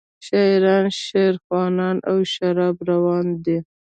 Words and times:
شاعران 0.25 0.87
شعرخواندند 1.03 1.99
او 2.09 2.17
شراب 2.33 2.75
روان 2.89 3.27
شو. 3.45 3.57